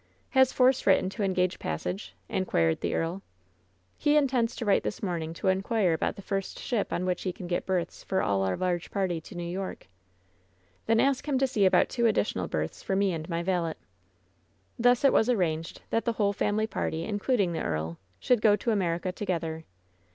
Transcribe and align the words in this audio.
"Has 0.31 0.51
Force 0.51 0.87
written 0.87 1.11
to 1.11 1.21
engage 1.21 1.59
passage?" 1.59 2.15
inquired 2.27 2.81
the 2.81 2.95
earl. 2.95 3.11
S6 3.11 3.13
WHEN 3.13 3.19
SHADOWS 3.19 3.21
DIE 3.21 4.09
"He 4.09 4.17
intends 4.17 4.55
to 4.55 4.65
write 4.65 4.81
this 4.81 5.03
morning 5.03 5.31
to 5.35 5.47
inquire 5.47 5.93
about 5.93 6.15
the 6.15 6.23
first 6.23 6.57
ship 6.57 6.91
on 6.91 7.05
which 7.05 7.21
he 7.21 7.31
can 7.31 7.45
get 7.45 7.67
berths 7.67 8.03
for. 8.03 8.23
all 8.23 8.41
our 8.41 8.57
large 8.57 8.89
party 8.89 9.21
to 9.21 9.35
New 9.35 9.43
York." 9.47 9.85
"Then 10.87 10.99
ask 10.99 11.27
him 11.27 11.37
to 11.37 11.45
see 11.45 11.67
about 11.67 11.87
two 11.87 12.07
additional 12.07 12.47
berths 12.47 12.81
for 12.81 12.95
mo 12.95 13.09
and 13.11 13.29
my 13.29 13.43
valet.'^ 13.43 13.75
Thus 14.79 15.05
it 15.05 15.13
was 15.13 15.29
arranged 15.29 15.83
that 15.91 16.05
the 16.05 16.13
whole 16.13 16.33
family 16.33 16.65
party, 16.65 17.03
in 17.03 17.19
cluding 17.19 17.53
the 17.53 17.61
earl, 17.61 17.99
should 18.19 18.41
go 18.41 18.55
to 18.55 18.71
America 18.71 19.11
together. 19.11 19.65